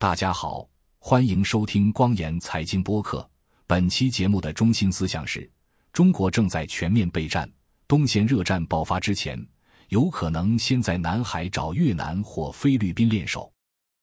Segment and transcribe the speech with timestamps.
[0.00, 0.64] 大家好，
[1.00, 3.28] 欢迎收听光言财经播客。
[3.66, 5.50] 本期节目的中心思想是：
[5.92, 7.50] 中国正在全面备战，
[7.88, 9.44] 东线热战爆发之前，
[9.88, 13.52] 有可能先在南海找越南或菲律宾练手。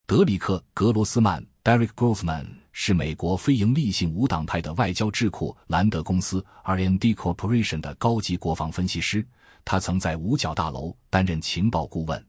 [0.05, 9.25] 德里克·格罗斯曼 （Derek Grossman） 是美国非营利性无党派的外交智库兰德公司 （R&D Corporation） 的高级国防分析师，
[9.63, 12.21] 他曾在五角大楼担任情报顾问。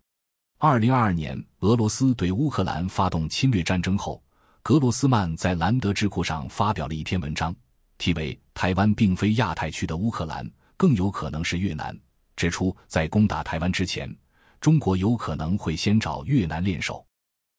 [0.58, 4.22] 二零二二年，俄罗斯对乌克兰发动侵略战争后，
[4.62, 7.54] 格罗斯曼在兰德智库上发表了一篇文章，
[7.98, 11.94] 题为《台湾并非亚太区的乌克兰，更有可能是越南》，
[12.36, 14.10] 指出在攻打台湾之前，
[14.58, 17.06] 中国有可能会先找越南练手。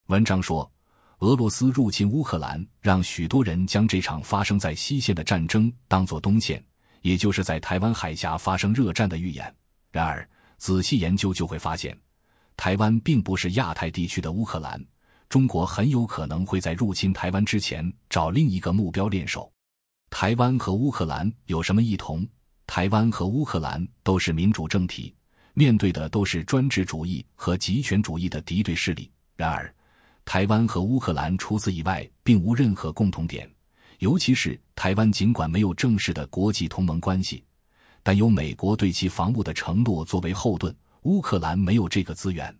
[0.08, 0.68] 文章说，
[1.20, 6.60] 俄罗斯入侵乌克兰，让许多人将这场发生在西线的战争当作东线，
[7.02, 9.54] 也就是在台湾海峡发生热战的预演。
[9.92, 11.96] 然而，仔细研究就会发现。
[12.58, 14.84] 台湾并不是亚太地区的乌克兰，
[15.28, 19.48] 中国很有可能会在入侵台湾之前找另一个目标练手。
[20.10, 22.26] 台湾和乌克兰有什么异同？
[22.66, 25.14] 台湾和乌克兰都是民主政体，
[25.54, 29.08] 面对的都是专制主义和极权主义的敌对势力。
[29.36, 29.72] 然而，
[30.24, 33.48] 台湾和乌克兰除此以外并无任何共同点，
[34.00, 37.44] 尤其是台湾尽管没有正式的国际同盟关系，
[38.02, 40.74] 但有美国对其防务的承诺作为后盾。
[41.08, 42.54] 乌克兰没有这个资源，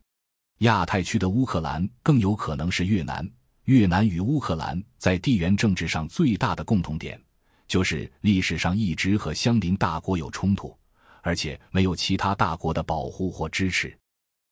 [0.60, 3.30] 亚太区的乌克兰更有可能是越南。
[3.64, 7.22] 越南与乌克兰在地缘政治上最大的共同点，
[7.66, 10.74] 就是历史上一直和相邻大国有冲突，
[11.20, 13.94] 而且没有其他大国的保护或支持。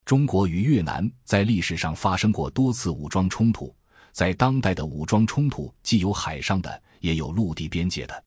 [0.05, 3.75] 中国与越南在历史上发生过多次武装冲突，
[4.11, 8.23] 在当代的武装冲突既有海上的，也有陆地边界的。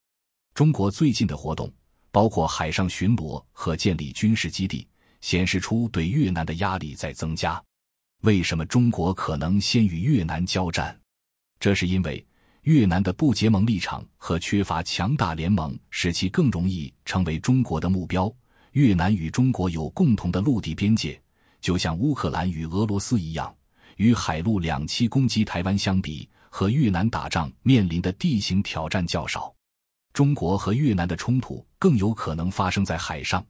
[0.52, 1.72] 中国最近的活动
[2.10, 4.84] 包括海上巡逻和建立军事基地。
[5.20, 7.62] 显示出对越南的压力在增加。
[8.22, 10.98] 为什么中国可能先与越南交战？
[11.58, 12.24] 这是因为
[12.62, 18.32] 越南的不结盟立场和缺乏强大联盟，使其更容易成为中国的目标。
[18.72, 21.20] 越南与中国有共同的陆地边界，
[21.60, 23.52] 就像乌克兰与俄罗斯一样。
[23.96, 29.52] 与海陆两栖攻击台湾相比，和越南打仗面临的地形挑战较少。
[30.12, 33.44] 中国和越南的冲突更有可能发生在海上。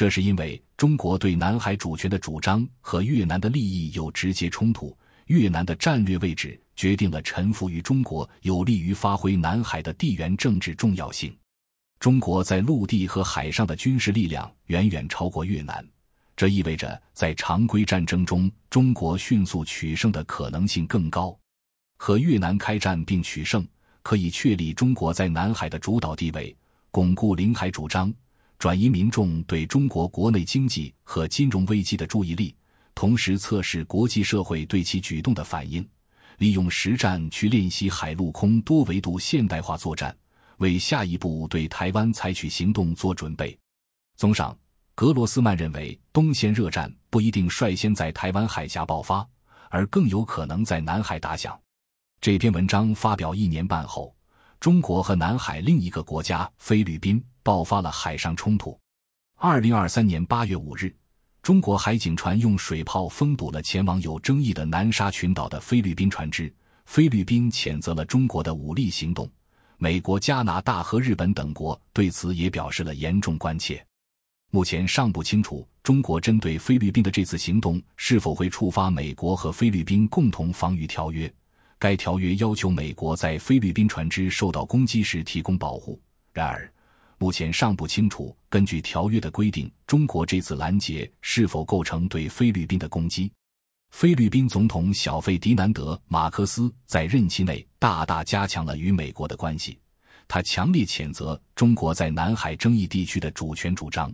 [0.00, 4.96] 这是因为中国对南海主权的主张和越南的利益有直接冲突。
[5.26, 11.36] 越南的战略位置决定了臣服于中国有利于发挥南海的地缘政治重要性。
[11.98, 15.86] 中国在陆地和海上的军事力量远远超过越南，
[16.34, 21.38] 这意味着在常规战争中，中国迅速取胜的可能性更高。
[21.98, 23.68] 和越南开战并取胜，
[24.00, 26.56] 可以确立中国在南海的主导地位，
[26.90, 28.10] 巩固领海主张。
[28.60, 32.54] 转移民众对中国国内经济和金融危机的注意力，
[32.94, 35.82] 同时测试国际社会对其举动的反应，
[36.36, 40.14] 利用实战去练习海陆空多维度现代化作战，
[40.58, 43.58] 为下一步对台湾采取行动做准备。
[44.18, 44.54] 综上，
[44.94, 49.26] 格罗斯曼认为，东线热战不一定率先在台湾海峡爆发，
[49.70, 51.58] 而更有可能在南海打响。
[52.20, 54.14] 这篇文章发表一年半后。
[54.60, 58.78] 中国和南海另一个国家菲律宾爆发了海上冲突。
[59.38, 60.94] 二零二三年八月五日，
[61.40, 66.52] 中国海警船用水炮封堵了前往有争议的南沙群岛的菲律宾船只。
[66.84, 69.26] 菲律宾谴责了中国的武力行动，
[69.78, 73.82] 美国、加拿大和日本等国对此也表示了严重关切。
[74.50, 81.32] 目前尚不清楚中国针对菲律宾的这次行动是否会触发美国和菲律宾共同防御条约。
[81.80, 85.98] 该条约要求美国在菲律宾船只受到攻击时提供保护。
[86.30, 86.70] 然而，
[87.16, 93.32] 目前尚不清楚，根据条约的规定，中国这次拦截是否构成对菲律宾的攻击。
[93.92, 99.78] 菲律宾总统小费迪南德·马克思在任期内大大加强了与美国的关系。
[100.28, 104.12] 他强烈谴责中国在南海争议地区的主权主张。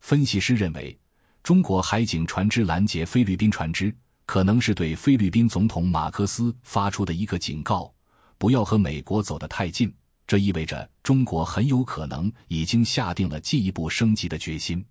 [0.00, 0.98] 分析师认为，
[1.44, 3.94] 中国海警船只拦截菲律宾船只。
[4.26, 7.92] 可能是对菲律宾总统马克思发出的一个警告：
[8.36, 9.92] 不要和美国走得太近。
[10.26, 14.84] 这意味着中国很有可能已经下定了进一步升级的决心。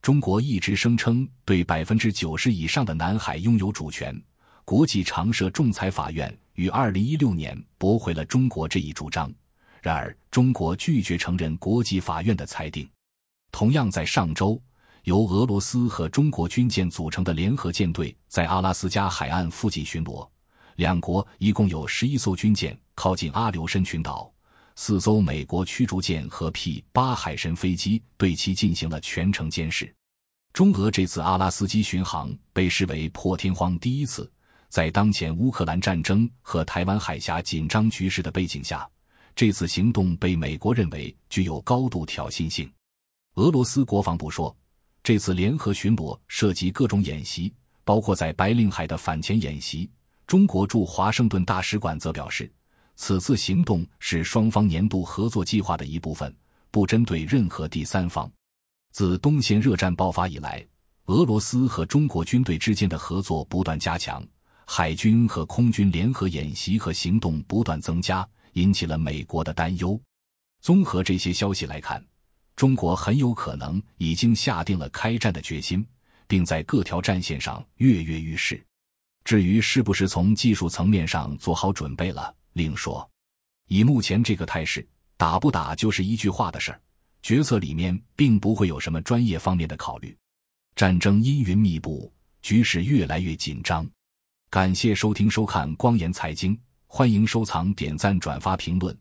[0.00, 4.18] 中国一直声称对百分之九十以上的南海拥有主权。
[4.64, 9.30] 国际常设仲裁法院于二零一六年驳回了中国这一主张。
[9.82, 12.88] 然而，中国拒绝承认国际法院的裁定。
[13.52, 14.60] 同样在上周。
[15.04, 20.28] 由俄罗斯和中国军舰组成的联合舰队在阿拉斯加海岸附近巡逻，
[20.76, 24.30] 两国一共有十一艘军舰靠近阿留申群岛，
[24.76, 29.92] 四艘美国驱逐舰和 P 八海神飞机对其进行了全程监视。
[30.52, 34.30] 中俄这次阿拉斯基巡航被视为破天荒第一次
[34.68, 38.88] 在当前乌克兰战争和台湾海峡紧张局势的背景下，
[39.34, 42.70] 这次行动被美国认为具有高度挑衅性。
[43.36, 44.54] 俄罗斯国防部说，
[45.02, 47.52] 这次联合巡逻涉及各种演习，
[47.84, 49.90] 包括在白令海的反潜演习。
[50.26, 52.50] 中国驻华盛顿大使馆则表示，
[52.96, 56.32] 此次行动是双方年度合作计划的一部分，
[56.70, 58.30] 不针对任何第三方。
[58.92, 60.64] 自东线热战爆发以来，
[61.06, 64.24] 俄罗斯和中国军队之间的合作不断加强，
[64.66, 70.00] 海军和空军联合演习和行动不断增加，引起了美国的担忧。
[70.60, 72.04] 综合这些消息来看。
[72.60, 75.82] 中国很有可能已经下定了开战的决心，
[76.26, 78.62] 并在各条战线上跃跃欲试。
[79.24, 83.10] 至于是不是从技术层面上做好准备了，另说。
[83.68, 84.86] 以目前这个态势，
[85.16, 86.78] 打不打就是一句话的事儿。
[87.22, 90.14] 决策里面并不会有什么专业方面的考虑。
[90.76, 93.88] 战争阴云密布，局势越来越紧张。
[94.50, 98.94] 感谢收听收看光言财经，欢迎收藏、点赞、转发、评论，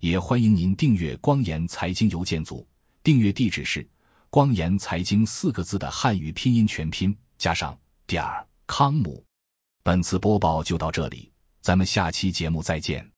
[0.00, 2.66] 也欢迎您订阅光言财经邮件组。
[3.04, 3.86] 订阅地址是
[4.30, 9.22] “光言财经”四个字的汉语拼音全拼加上点儿康姆。
[9.82, 11.30] 本次播报就到这里，
[11.60, 13.13] 咱们下期节目再见。